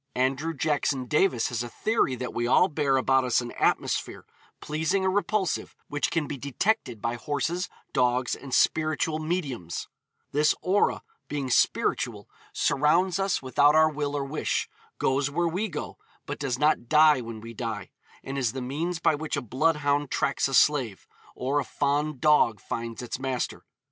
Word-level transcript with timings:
Andrew 0.15 0.55
Jackson 0.55 1.05
Davis 1.05 1.49
has 1.49 1.61
a 1.61 1.69
theory 1.69 2.15
that 2.15 2.33
we 2.33 2.47
all 2.47 2.67
bear 2.69 2.97
about 2.97 3.23
us 3.23 3.39
an 3.39 3.51
atmosphere, 3.51 4.25
pleasing 4.59 5.03
or 5.05 5.11
repulsive, 5.11 5.75
which 5.89 6.09
can 6.09 6.25
be 6.25 6.37
detected 6.39 7.03
by 7.03 7.13
horses, 7.13 7.69
dogs, 7.93 8.33
and 8.33 8.51
spiritual 8.51 9.19
'mediums;' 9.19 9.87
this 10.31 10.55
aura, 10.63 11.03
being 11.27 11.51
spiritual, 11.51 12.27
surrounds 12.51 13.19
us 13.19 13.43
without 13.43 13.75
our 13.75 13.91
will 13.91 14.17
or 14.17 14.25
wish, 14.25 14.67
goes 14.97 15.29
where 15.29 15.47
we 15.47 15.69
go, 15.69 15.99
but 16.25 16.39
does 16.39 16.57
not 16.57 16.89
die 16.89 17.21
when 17.21 17.39
we 17.39 17.53
die, 17.53 17.91
and 18.23 18.39
is 18.39 18.53
the 18.53 18.59
means 18.59 18.97
by 18.97 19.13
which 19.13 19.37
a 19.37 19.39
bloodhound 19.43 20.09
tracks 20.09 20.47
a 20.47 20.55
slave, 20.55 21.05
or 21.35 21.59
a 21.59 21.63
fond 21.63 22.19
dog 22.19 22.59
finds 22.59 23.03
its 23.03 23.19
master. 23.19 23.61